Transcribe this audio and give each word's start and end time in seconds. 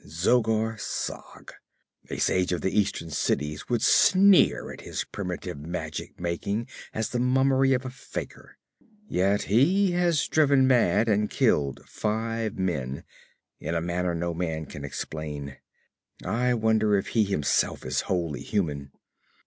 Zogar 0.07 0.79
Sag 0.79 1.53
a 2.09 2.17
sage 2.17 2.51
of 2.53 2.61
the 2.61 2.75
eastern 2.75 3.11
cities 3.11 3.69
would 3.69 3.83
sneer 3.83 4.71
at 4.71 4.81
his 4.81 5.03
primitive 5.03 5.59
magic 5.59 6.19
making 6.19 6.67
as 6.91 7.09
the 7.09 7.19
mummery 7.19 7.73
of 7.75 7.85
a 7.85 7.91
fakir; 7.91 8.57
yet 9.07 9.43
he 9.43 9.91
has 9.91 10.27
driven 10.27 10.65
mad 10.65 11.07
and 11.07 11.29
killed 11.29 11.81
five 11.85 12.57
men 12.57 13.03
in 13.59 13.75
a 13.75 13.79
manner 13.81 14.15
no 14.15 14.33
man 14.33 14.65
can 14.65 14.83
explain. 14.83 15.57
I 16.25 16.55
wonder 16.55 16.97
if 16.97 17.09
he 17.09 17.23
himself 17.23 17.85
is 17.85 18.01
wholly 18.09 18.41
human.' 18.41 18.89